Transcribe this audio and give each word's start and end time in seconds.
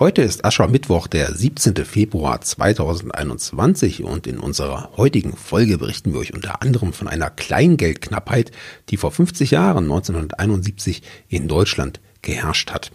Heute 0.00 0.22
ist 0.22 0.44
Aschermittwoch, 0.44 1.08
der 1.08 1.34
17. 1.34 1.74
Februar 1.84 2.40
2021 2.40 4.04
und 4.04 4.28
in 4.28 4.38
unserer 4.38 4.90
heutigen 4.96 5.36
Folge 5.36 5.76
berichten 5.76 6.12
wir 6.12 6.20
euch 6.20 6.32
unter 6.32 6.62
anderem 6.62 6.92
von 6.92 7.08
einer 7.08 7.30
Kleingeldknappheit, 7.30 8.52
die 8.90 8.96
vor 8.96 9.10
50 9.10 9.50
Jahren 9.50 9.86
1971 9.86 11.02
in 11.26 11.48
Deutschland 11.48 12.00
geherrscht 12.22 12.70
hat. 12.70 12.92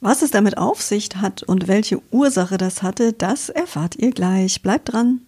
Was 0.00 0.22
es 0.22 0.32
damit 0.32 0.58
auf 0.58 0.82
sich 0.82 1.10
hat 1.14 1.44
und 1.44 1.68
welche 1.68 2.02
Ursache 2.10 2.56
das 2.56 2.82
hatte, 2.82 3.12
das 3.12 3.48
erfahrt 3.48 3.94
ihr 3.94 4.10
gleich. 4.10 4.62
Bleibt 4.62 4.92
dran. 4.92 5.20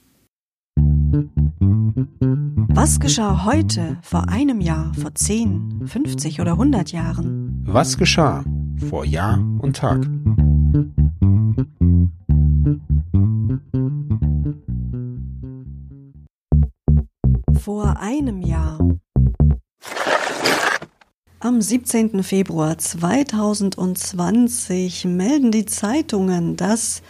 Was 2.70 2.98
geschah 2.98 3.44
heute, 3.44 3.98
vor 4.02 4.28
einem 4.28 4.60
Jahr, 4.60 4.92
vor 4.94 5.14
10, 5.14 5.82
50 5.86 6.40
oder 6.40 6.52
100 6.52 6.90
Jahren? 6.90 7.62
Was 7.64 7.98
geschah 7.98 8.44
vor 8.88 9.04
Jahr 9.04 9.38
und 9.58 9.76
Tag? 9.76 10.04
Vor 17.60 18.00
einem 18.00 18.40
Jahr. 18.42 18.78
Am 21.40 21.60
17. 21.60 22.22
Februar 22.22 22.78
2020 22.78 25.04
melden 25.04 25.50
die 25.50 25.66
Zeitungen, 25.66 26.56
dass 26.56 27.02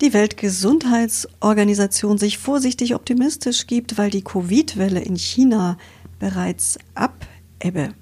die 0.00 0.12
Weltgesundheitsorganisation 0.12 2.18
sich 2.18 2.38
vorsichtig 2.38 2.94
optimistisch 2.94 3.66
gibt, 3.66 3.98
weil 3.98 4.10
die 4.10 4.22
Covid-Welle 4.22 5.00
in 5.00 5.16
China 5.16 5.76
bereits 6.18 6.78
abebbe. 6.94 7.94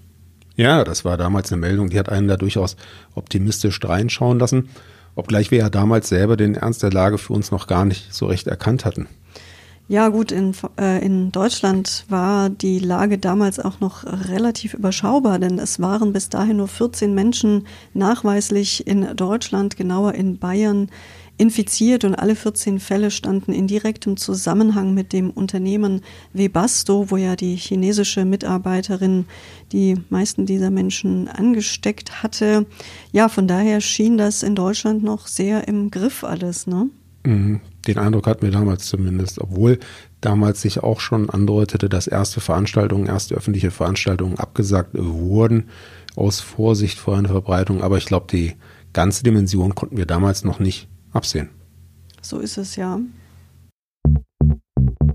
Ja, 0.57 0.84
das 0.84 1.04
war 1.04 1.16
damals 1.16 1.52
eine 1.52 1.60
Meldung, 1.60 1.91
die 1.91 1.98
hat 1.98 2.09
einen 2.09 2.29
da 2.29 2.37
durchaus 2.37 2.77
optimistisch 3.15 3.79
reinschauen 3.84 4.38
lassen, 4.38 4.68
obgleich 5.16 5.51
wir 5.51 5.59
ja 5.59 5.70
damals 5.70 6.09
selber 6.09 6.37
den 6.37 6.55
Ernst 6.55 6.84
der 6.84 6.93
Lage 6.93 7.19
für 7.19 7.33
uns 7.33 7.51
noch 7.51 7.66
gar 7.66 7.85
nicht 7.85 8.15
so 8.15 8.27
recht 8.27 8.46
erkannt 8.46 8.85
hatten. 8.85 9.09
Ja 9.88 10.09
gut, 10.09 10.32
in, 10.32 10.52
äh, 10.80 11.04
in 11.04 11.30
Deutschland 11.30 12.07
war 12.09 12.51
die 12.51 12.80
Lage 12.80 13.18
damals 13.18 13.60
auch 13.60 13.79
noch 13.79 14.05
relativ 14.05 14.74
überschaubar, 14.74 15.38
denn 15.38 15.60
es 15.60 15.79
waren 15.79 16.13
bis 16.13 16.29
dahin 16.29 16.57
nur 16.57 16.66
14 16.66 17.15
Menschen 17.15 17.68
nachweislich 17.95 18.85
in 18.85 19.15
Deutschland, 19.15 19.77
genauer 19.77 20.15
in 20.15 20.38
Bayern, 20.38 20.90
infiziert 21.38 22.04
und 22.04 22.15
alle 22.15 22.34
14 22.34 22.80
Fälle 22.80 23.10
standen 23.10 23.52
in 23.52 23.66
direktem 23.66 24.16
Zusammenhang 24.16 24.95
mit 24.95 25.12
dem 25.12 25.30
Unternehmen 25.30 26.01
Webasto, 26.32 27.10
wo 27.10 27.16
ja 27.16 27.37
die 27.37 27.56
chinesische 27.56 28.24
Mitarbeiterin 28.24 29.26
die 29.73 29.96
meisten 30.09 30.46
dieser 30.46 30.70
Menschen 30.70 31.28
angesteckt 31.28 32.23
hatte. 32.23 32.66
Ja, 33.12 33.28
von 33.28 33.46
daher 33.48 33.80
schien 33.80 34.16
das 34.16 34.43
in 34.43 34.54
Deutschland 34.54 35.02
noch 35.02 35.26
sehr 35.26 35.68
im 35.68 35.90
Griff 35.90 36.24
alles, 36.24 36.66
ne? 36.66 36.88
Mhm. 37.24 37.60
Den 37.87 37.98
Eindruck 37.98 38.26
hatten 38.26 38.43
wir 38.43 38.50
damals 38.50 38.87
zumindest, 38.87 39.40
obwohl 39.40 39.78
damals 40.21 40.60
sich 40.62 40.82
auch 40.82 40.98
schon 40.98 41.30
andeutete, 41.30 41.88
dass 41.88 42.09
erste 42.09 42.40
Veranstaltungen, 42.40 43.06
erste 43.06 43.37
öffentliche 43.37 43.71
Veranstaltungen 43.71 44.38
abgesagt 44.38 44.90
wurden 44.95 45.68
aus 46.16 46.40
Vorsicht 46.40 46.98
vor 46.98 47.16
einer 47.16 47.28
Verbreitung. 47.28 47.82
Aber 47.82 47.98
ich 47.98 48.06
glaube, 48.06 48.26
die 48.30 48.54
ganze 48.93 49.23
Dimension 49.23 49.74
konnten 49.74 49.98
wir 49.98 50.06
damals 50.06 50.43
noch 50.43 50.59
nicht 50.59 50.88
absehen. 51.16 51.50
So 52.20 52.38
ist 52.38 52.59
es 52.59 52.76
ja. 52.76 53.00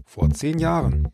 Vor 0.05 0.29
zehn 0.31 0.59
Jahren. 0.59 1.07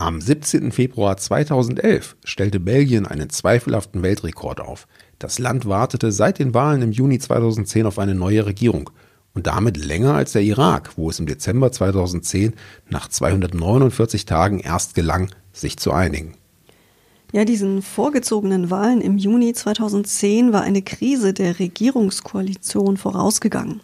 Am 0.00 0.20
17. 0.20 0.70
Februar 0.70 1.16
2011 1.16 2.16
stellte 2.22 2.60
Belgien 2.60 3.04
einen 3.04 3.30
zweifelhaften 3.30 4.02
Weltrekord 4.02 4.60
auf. 4.60 4.86
Das 5.18 5.40
Land 5.40 5.66
wartete 5.66 6.12
seit 6.12 6.38
den 6.38 6.54
Wahlen 6.54 6.82
im 6.82 6.92
Juni 6.92 7.18
2010 7.18 7.84
auf 7.84 7.98
eine 7.98 8.14
neue 8.14 8.46
Regierung 8.46 8.90
und 9.34 9.46
damit 9.46 9.76
länger 9.76 10.14
als 10.14 10.32
der 10.32 10.42
Irak, 10.42 10.92
wo 10.96 11.10
es 11.10 11.18
im 11.18 11.26
Dezember 11.26 11.72
2010 11.72 12.54
nach 12.88 13.08
249 13.08 14.24
Tagen 14.24 14.60
erst 14.60 14.94
gelang, 14.94 15.30
sich 15.52 15.78
zu 15.78 15.92
einigen. 15.92 16.34
Ja, 17.30 17.44
diesen 17.44 17.82
vorgezogenen 17.82 18.70
Wahlen 18.70 19.02
im 19.02 19.18
Juni 19.18 19.52
2010 19.52 20.54
war 20.54 20.62
eine 20.62 20.80
Krise 20.80 21.34
der 21.34 21.58
Regierungskoalition 21.58 22.96
vorausgegangen. 22.96 23.82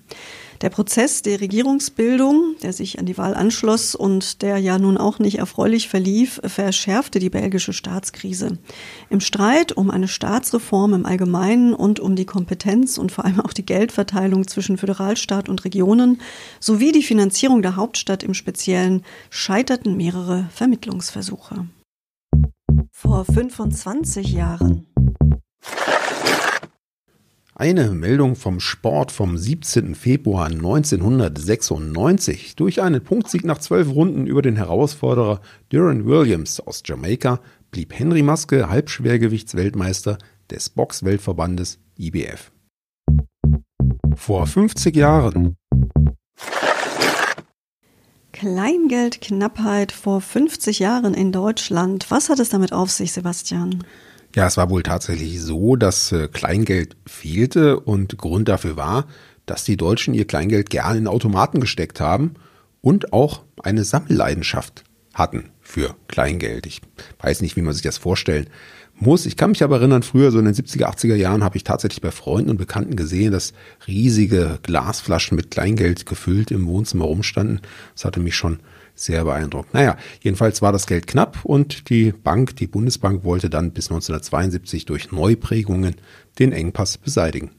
Der 0.63 0.71
Prozess 0.71 1.21
der 1.21 1.43
Regierungsbildung, 1.43 2.55
der 2.63 2.73
sich 2.73 2.99
an 2.99 3.05
die 3.05 3.19
Wahl 3.19 3.35
anschloss 3.35 3.95
und 3.95 4.41
der 4.41 4.57
ja 4.57 4.79
nun 4.79 4.97
auch 4.97 5.19
nicht 5.19 5.41
erfreulich 5.41 5.91
verlief, 5.91 6.41
verschärfte 6.43 7.19
die 7.19 7.29
belgische 7.29 7.75
Staatskrise. 7.75 8.57
Im 9.11 9.21
Streit 9.21 9.73
um 9.73 9.91
eine 9.91 10.09
Staatsreform 10.09 10.95
im 10.95 11.05
Allgemeinen 11.05 11.75
und 11.75 12.01
um 12.01 12.17
die 12.17 12.25
Kompetenz 12.25 12.97
und 12.97 13.13
vor 13.13 13.27
allem 13.27 13.41
auch 13.41 13.53
die 13.53 13.67
Geldverteilung 13.67 14.49
zwischen 14.49 14.79
Föderalstaat 14.79 15.51
und 15.51 15.67
Regionen 15.67 16.23
sowie 16.61 16.93
die 16.93 17.03
Finanzierung 17.03 17.61
der 17.61 17.77
Hauptstadt 17.77 18.23
im 18.23 18.33
Speziellen 18.33 19.03
scheiterten 19.29 19.99
mehrere 19.99 20.49
Vermittlungsversuche. 20.55 21.67
Vor 23.15 23.27
25 23.27 24.33
Jahren. 24.33 24.87
Eine 27.55 27.93
Meldung 27.93 28.35
vom 28.35 28.59
Sport 28.59 29.13
vom 29.13 29.39
17. 29.39 29.95
Februar 29.95 30.47
1996. 30.47 32.57
Durch 32.57 32.83
einen 32.83 33.05
Punktsieg 33.05 33.45
nach 33.45 33.59
zwölf 33.59 33.95
Runden 33.95 34.27
über 34.27 34.43
den 34.43 34.57
Herausforderer 34.57 35.41
Duran 35.69 36.07
Williams 36.07 36.59
aus 36.59 36.83
Jamaika 36.85 37.39
blieb 37.71 37.97
Henry 37.97 38.23
Maske 38.23 38.69
Halbschwergewichtsweltmeister 38.69 40.19
des 40.51 40.71
Boxweltverbandes 40.71 41.79
IBF. 41.97 42.51
Vor 44.17 44.49
50 44.49 44.97
Jahren. 44.97 45.57
Kleingeldknappheit 48.35 49.93
vor 49.93 50.21
50 50.21 50.81
Jahren 50.81 51.15
in 51.15 51.31
Deutschland. 51.31 52.11
Was 52.11 52.29
hat 52.29 52.41
es 52.41 52.49
damit 52.49 52.73
auf 52.73 52.91
sich, 52.91 53.13
Sebastian? 53.13 53.85
Ja, 54.35 54.49
es 54.49 54.57
war 54.57 54.71
wohl 54.71 54.83
tatsächlich 54.83 55.41
so, 55.41 55.77
dass 55.77 56.11
äh, 56.11 56.27
Kleingeld 56.27 56.97
fehlte 57.07 57.79
und 57.79 58.19
Grund 58.19 58.49
dafür 58.49 58.77
war, 58.77 59.07
dass 59.47 59.63
die 59.63 59.77
Deutschen 59.77 60.15
ihr 60.15 60.27
Kleingeld 60.27 60.69
gern 60.69 60.97
in 60.97 61.07
Automaten 61.07 61.61
gesteckt 61.61 62.01
haben 62.01 62.35
und 62.81 63.13
auch 63.13 63.43
eine 63.63 63.85
Sammelleidenschaft 63.85 64.83
hatten 65.15 65.51
für 65.65 65.97
Kleingeld. 66.07 66.67
Ich 66.67 66.83
weiß 67.21 67.41
nicht, 67.41 67.57
wie 67.57 67.63
man 67.63 67.73
sich 67.73 67.83
das 67.83 67.99
vorstellen 67.99 68.49
muss. 68.95 69.27
Ich 69.27 69.37
kann 69.37 69.51
mich 69.51 69.65
aber 69.65 69.79
erinnern, 69.79 70.03
früher, 70.03 70.31
so 70.31 70.39
in 70.39 70.45
den 70.45 70.55
70er, 70.55 70.85
80er 70.85 71.17
Jahren, 71.17 71.43
habe 71.43 71.57
ich 71.57 71.65
tatsächlich 71.65 72.01
bei 72.01 72.13
Freunden 72.13 72.51
und 72.51 72.59
Bekannten 72.59 72.95
gesehen, 72.95 73.33
dass 73.33 73.53
riesige 73.89 74.61
Glasflaschen 74.63 75.37
mit 75.37 75.51
Kleingeld 75.51 76.07
gefüllt 76.07 76.51
im 76.51 76.67
Wohnzimmer 76.67 77.07
rumstanden. 77.07 77.61
Das 77.95 78.05
hatte 78.05 78.21
mich 78.21 78.37
schon 78.37 78.61
sehr 78.95 79.25
beeindruckt. 79.25 79.75
Naja, 79.75 79.97
jedenfalls 80.21 80.63
war 80.63 80.71
das 80.71 80.87
Geld 80.87 81.09
knapp 81.09 81.45
und 81.45 81.91
die 81.91 82.13
Bank, 82.13 82.55
die 82.57 82.69
Bundesbank, 82.69 83.25
wollte 83.25 83.51
dann 83.51 83.73
bis 83.73 83.87
1972 83.87 84.87
durch 84.87 85.11
Neuprägungen 85.11 85.97
den 86.39 86.53
Engpass 86.53 86.99
beseitigen. 86.99 87.51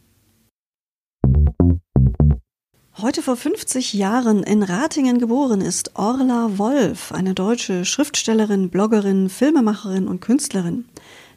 Heute 3.02 3.22
vor 3.22 3.36
50 3.36 3.92
Jahren 3.92 4.42
in 4.44 4.64
Ratingen 4.64 5.20
geboren 5.20 5.60
ist 5.60 5.92
Orla 5.96 6.58
Wolf, 6.58 7.12
eine 7.12 7.34
deutsche 7.34 7.84
Schriftstellerin, 7.84 8.70
Bloggerin, 8.70 9.28
Filmemacherin 9.28 10.08
und 10.08 10.22
Künstlerin. 10.22 10.86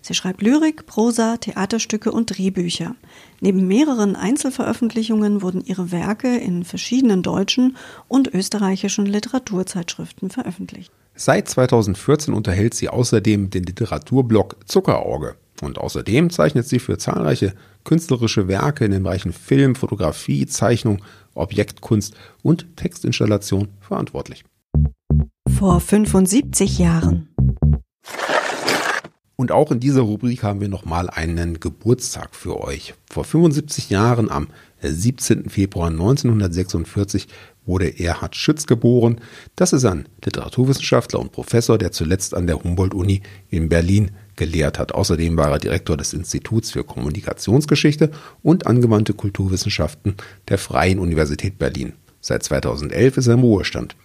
Sie 0.00 0.14
schreibt 0.14 0.40
Lyrik, 0.40 0.86
Prosa, 0.86 1.36
Theaterstücke 1.36 2.12
und 2.12 2.26
Drehbücher. 2.26 2.94
Neben 3.40 3.66
mehreren 3.66 4.14
Einzelveröffentlichungen 4.14 5.42
wurden 5.42 5.60
ihre 5.60 5.90
Werke 5.90 6.36
in 6.36 6.62
verschiedenen 6.62 7.24
deutschen 7.24 7.76
und 8.06 8.32
österreichischen 8.32 9.06
Literaturzeitschriften 9.06 10.30
veröffentlicht. 10.30 10.92
Seit 11.16 11.48
2014 11.48 12.34
unterhält 12.34 12.74
sie 12.74 12.88
außerdem 12.88 13.50
den 13.50 13.64
Literaturblog 13.64 14.58
Zuckerauge. 14.66 15.34
Und 15.62 15.78
außerdem 15.78 16.30
zeichnet 16.30 16.66
sie 16.66 16.78
für 16.78 16.98
zahlreiche 16.98 17.54
künstlerische 17.84 18.48
Werke 18.48 18.84
in 18.84 18.90
den 18.90 19.02
Bereichen 19.02 19.32
Film, 19.32 19.74
Fotografie, 19.74 20.46
Zeichnung, 20.46 21.02
Objektkunst 21.34 22.14
und 22.42 22.76
Textinstallation 22.76 23.68
verantwortlich. 23.80 24.44
Vor 25.48 25.80
75 25.80 26.78
Jahren. 26.78 27.28
Und 29.40 29.52
auch 29.52 29.70
in 29.70 29.78
dieser 29.78 30.00
Rubrik 30.00 30.42
haben 30.42 30.60
wir 30.60 30.68
nochmal 30.68 31.08
einen 31.08 31.60
Geburtstag 31.60 32.34
für 32.34 32.60
euch. 32.60 32.94
Vor 33.08 33.22
75 33.22 33.88
Jahren, 33.88 34.30
am 34.32 34.48
17. 34.82 35.48
Februar 35.48 35.90
1946, 35.90 37.28
wurde 37.64 38.00
Erhard 38.00 38.34
Schütz 38.34 38.66
geboren. 38.66 39.20
Das 39.54 39.72
ist 39.72 39.84
ein 39.84 40.08
Literaturwissenschaftler 40.24 41.20
und 41.20 41.30
Professor, 41.30 41.78
der 41.78 41.92
zuletzt 41.92 42.34
an 42.34 42.48
der 42.48 42.62
Humboldt-Uni 42.64 43.22
in 43.48 43.68
Berlin 43.68 44.10
gelehrt 44.38 44.78
hat. 44.78 44.92
Außerdem 44.92 45.36
war 45.36 45.50
er 45.50 45.58
Direktor 45.58 45.98
des 45.98 46.14
Instituts 46.14 46.70
für 46.70 46.84
Kommunikationsgeschichte 46.84 48.10
und 48.42 48.66
angewandte 48.66 49.12
Kulturwissenschaften 49.12 50.14
der 50.48 50.56
Freien 50.56 50.98
Universität 50.98 51.58
Berlin. 51.58 51.92
Seit 52.22 52.42
2011 52.42 53.18
ist 53.18 53.26
er 53.26 53.34
im 53.34 53.40
Ruhestand. 53.40 53.96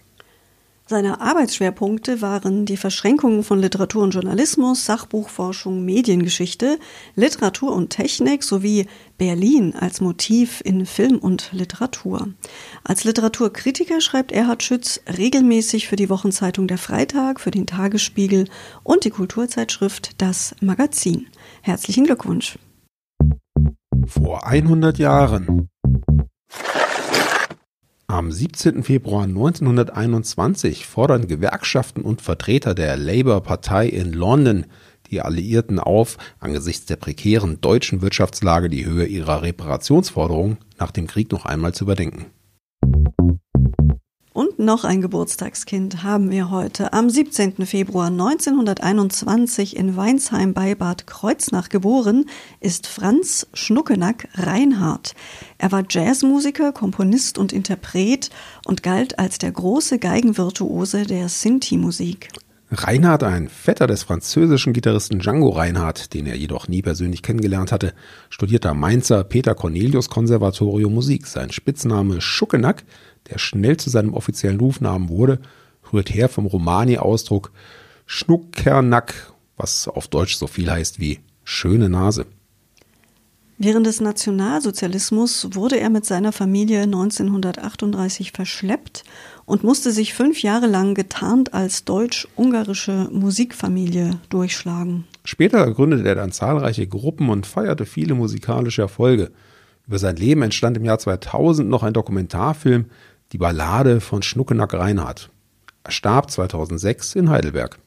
Seine 0.86 1.22
Arbeitsschwerpunkte 1.22 2.20
waren 2.20 2.66
die 2.66 2.76
Verschränkung 2.76 3.42
von 3.42 3.58
Literatur 3.58 4.02
und 4.02 4.10
Journalismus, 4.10 4.84
Sachbuchforschung, 4.84 5.82
Mediengeschichte, 5.82 6.78
Literatur 7.14 7.74
und 7.74 7.88
Technik 7.88 8.44
sowie 8.44 8.86
Berlin 9.16 9.74
als 9.74 10.02
Motiv 10.02 10.60
in 10.62 10.84
Film 10.84 11.18
und 11.18 11.48
Literatur. 11.52 12.28
Als 12.84 13.04
Literaturkritiker 13.04 14.02
schreibt 14.02 14.30
Erhard 14.30 14.62
Schütz 14.62 15.00
regelmäßig 15.16 15.88
für 15.88 15.96
die 15.96 16.10
Wochenzeitung 16.10 16.68
Der 16.68 16.76
Freitag, 16.76 17.40
für 17.40 17.50
den 17.50 17.66
Tagesspiegel 17.66 18.46
und 18.82 19.04
die 19.04 19.10
Kulturzeitschrift 19.10 20.20
Das 20.20 20.54
Magazin. 20.60 21.28
Herzlichen 21.62 22.04
Glückwunsch. 22.04 22.58
Vor 24.06 24.46
100 24.46 24.98
Jahren. 24.98 25.63
Am 28.24 28.32
17. 28.32 28.82
Februar 28.84 29.24
1921 29.24 30.86
fordern 30.86 31.28
Gewerkschaften 31.28 32.00
und 32.00 32.22
Vertreter 32.22 32.74
der 32.74 32.96
Labour-Partei 32.96 33.86
in 33.86 34.14
London 34.14 34.64
die 35.10 35.20
Alliierten 35.20 35.78
auf, 35.78 36.16
angesichts 36.40 36.86
der 36.86 36.96
prekären 36.96 37.60
deutschen 37.60 38.00
Wirtschaftslage 38.00 38.70
die 38.70 38.86
Höhe 38.86 39.04
ihrer 39.04 39.42
Reparationsforderungen 39.42 40.56
nach 40.78 40.90
dem 40.90 41.06
Krieg 41.06 41.32
noch 41.32 41.44
einmal 41.44 41.74
zu 41.74 41.84
überdenken. 41.84 42.24
Und 44.34 44.58
noch 44.58 44.82
ein 44.82 45.00
Geburtstagskind 45.00 46.02
haben 46.02 46.32
wir 46.32 46.50
heute. 46.50 46.92
Am 46.92 47.08
17. 47.08 47.66
Februar 47.66 48.08
1921 48.08 49.76
in 49.76 49.96
Weinsheim 49.96 50.54
bei 50.54 50.74
Bad 50.74 51.06
Kreuznach 51.06 51.68
geboren 51.68 52.24
ist 52.58 52.88
Franz 52.88 53.46
Schnuckenack 53.54 54.26
Reinhardt. 54.34 55.14
Er 55.64 55.72
war 55.72 55.82
Jazzmusiker, 55.88 56.72
Komponist 56.72 57.38
und 57.38 57.50
Interpret 57.50 58.28
und 58.66 58.82
galt 58.82 59.18
als 59.18 59.38
der 59.38 59.50
große 59.50 59.98
Geigenvirtuose 59.98 61.06
der 61.06 61.30
Sinti-Musik. 61.30 62.28
Reinhard, 62.70 63.22
ein 63.22 63.48
Vetter 63.48 63.86
des 63.86 64.02
französischen 64.02 64.74
Gitarristen 64.74 65.20
Django 65.20 65.48
Reinhardt, 65.48 66.12
den 66.12 66.26
er 66.26 66.36
jedoch 66.36 66.68
nie 66.68 66.82
persönlich 66.82 67.22
kennengelernt 67.22 67.72
hatte, 67.72 67.94
studierte 68.28 68.68
am 68.68 68.78
Mainzer 68.78 69.24
Peter 69.24 69.54
Cornelius 69.54 70.10
Konservatorium 70.10 70.92
Musik. 70.92 71.26
Sein 71.26 71.50
Spitzname 71.50 72.20
Schuckenack 72.20 72.84
der 73.30 73.38
schnell 73.38 73.78
zu 73.78 73.88
seinem 73.88 74.12
offiziellen 74.12 74.60
Rufnamen 74.60 75.08
wurde, 75.08 75.38
rührt 75.94 76.12
her 76.12 76.28
vom 76.28 76.44
Romani-Ausdruck 76.44 77.52
Schnuckernack, 78.04 79.32
was 79.56 79.88
auf 79.88 80.08
Deutsch 80.08 80.36
so 80.36 80.46
viel 80.46 80.70
heißt 80.70 81.00
wie 81.00 81.20
schöne 81.42 81.88
Nase. 81.88 82.26
Während 83.56 83.86
des 83.86 84.00
Nationalsozialismus 84.00 85.48
wurde 85.52 85.78
er 85.78 85.88
mit 85.88 86.04
seiner 86.04 86.32
Familie 86.32 86.82
1938 86.82 88.32
verschleppt 88.32 89.04
und 89.44 89.62
musste 89.62 89.92
sich 89.92 90.12
fünf 90.12 90.42
Jahre 90.42 90.66
lang 90.66 90.94
getarnt 90.94 91.54
als 91.54 91.84
deutsch-ungarische 91.84 93.08
Musikfamilie 93.12 94.18
durchschlagen. 94.28 95.04
Später 95.24 95.72
gründete 95.72 96.08
er 96.08 96.16
dann 96.16 96.32
zahlreiche 96.32 96.88
Gruppen 96.88 97.28
und 97.30 97.46
feierte 97.46 97.86
viele 97.86 98.14
musikalische 98.14 98.82
Erfolge. 98.82 99.30
Über 99.86 99.98
sein 99.98 100.16
Leben 100.16 100.42
entstand 100.42 100.76
im 100.76 100.84
Jahr 100.84 100.98
2000 100.98 101.68
noch 101.68 101.84
ein 101.84 101.92
Dokumentarfilm, 101.92 102.86
die 103.32 103.38
Ballade 103.38 104.00
von 104.00 104.22
Schnuckenack 104.22 104.74
Reinhardt. 104.74 105.30
Er 105.84 105.92
starb 105.92 106.30
2006 106.30 107.14
in 107.14 107.30
Heidelberg. 107.30 107.78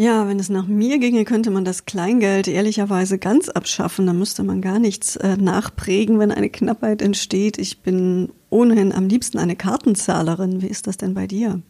Ja, 0.00 0.28
wenn 0.28 0.38
es 0.38 0.48
nach 0.48 0.68
mir 0.68 1.00
ginge, 1.00 1.24
könnte 1.24 1.50
man 1.50 1.64
das 1.64 1.84
Kleingeld 1.84 2.46
ehrlicherweise 2.46 3.18
ganz 3.18 3.48
abschaffen. 3.48 4.06
Da 4.06 4.12
müsste 4.12 4.44
man 4.44 4.62
gar 4.62 4.78
nichts 4.78 5.16
äh, 5.16 5.36
nachprägen, 5.36 6.20
wenn 6.20 6.30
eine 6.30 6.50
Knappheit 6.50 7.02
entsteht. 7.02 7.58
Ich 7.58 7.82
bin 7.82 8.30
ohnehin 8.48 8.92
am 8.92 9.08
liebsten 9.08 9.38
eine 9.38 9.56
Kartenzahlerin. 9.56 10.62
Wie 10.62 10.68
ist 10.68 10.86
das 10.86 10.98
denn 10.98 11.14
bei 11.14 11.26
dir? 11.26 11.62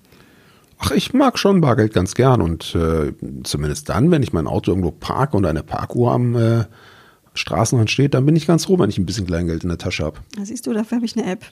Ach, 0.77 0.91
ich 0.91 1.15
mag 1.15 1.39
schon 1.39 1.63
Bargeld 1.63 1.95
ganz 1.95 2.15
gern 2.15 2.43
und 2.43 2.75
äh, 2.75 3.15
zumindest 3.45 3.89
dann, 3.89 4.11
wenn 4.11 4.23
ich 4.23 4.35
mein 4.35 4.47
Auto 4.47 4.73
irgendwo 4.73 4.91
parke 4.91 5.35
und 5.35 5.47
eine 5.47 5.63
Parkuhr 5.63 6.13
am 6.13 6.37
äh, 6.37 6.65
Straßenrand 7.33 7.91
steht, 7.91 8.13
dann 8.13 8.27
bin 8.27 8.37
ich 8.37 8.47
ganz 8.47 8.67
froh, 8.67 8.79
wenn 8.79 8.91
ich 8.91 8.99
ein 8.99 9.07
bisschen 9.07 9.27
Kleingeld 9.27 9.63
in 9.63 9.71
der 9.71 9.79
Tasche 9.79 10.05
habe. 10.05 10.19
Siehst 10.43 10.67
du, 10.67 10.75
dafür 10.75 10.97
habe 10.97 11.07
ich 11.07 11.17
eine 11.17 11.33
App. 11.33 11.47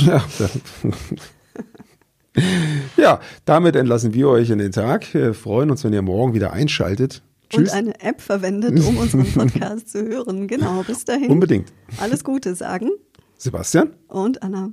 ja, 0.00 0.22
ja, 2.96 3.20
damit 3.44 3.76
entlassen 3.76 4.14
wir 4.14 4.28
euch 4.28 4.50
in 4.50 4.58
den 4.58 4.72
Tag. 4.72 5.12
Wir 5.14 5.34
freuen 5.34 5.70
uns, 5.70 5.84
wenn 5.84 5.92
ihr 5.92 6.02
morgen 6.02 6.34
wieder 6.34 6.52
einschaltet. 6.52 7.22
Tschüss. 7.50 7.70
Und 7.70 7.76
eine 7.76 8.00
App 8.00 8.20
verwendet, 8.20 8.78
um 8.80 8.96
unseren 8.96 9.32
Podcast 9.32 9.90
zu 9.90 10.02
hören. 10.04 10.46
Genau, 10.48 10.82
bis 10.82 11.04
dahin. 11.04 11.30
Unbedingt. 11.30 11.72
Alles 12.00 12.24
Gute 12.24 12.54
sagen. 12.54 12.90
Sebastian. 13.36 13.90
Und 14.08 14.42
Anna. 14.42 14.70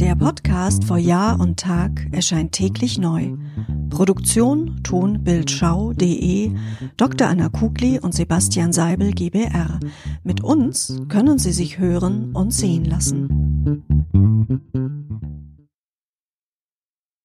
Der 0.00 0.14
Podcast 0.16 0.84
vor 0.84 0.98
Jahr 0.98 1.40
und 1.40 1.58
Tag 1.58 2.06
erscheint 2.12 2.52
täglich 2.52 2.98
neu. 2.98 3.32
Produktion 3.90 4.80
tonbildschau.de 4.82 6.52
Dr. 6.96 7.28
Anna 7.28 7.48
Kugli 7.48 7.98
und 8.00 8.14
Sebastian 8.14 8.72
Seibel 8.72 9.12
GBR. 9.12 9.80
Mit 10.24 10.42
uns 10.42 11.00
können 11.08 11.38
Sie 11.38 11.52
sich 11.52 11.78
hören 11.78 12.32
und 12.34 12.52
sehen 12.52 12.84
lassen. 12.84 13.95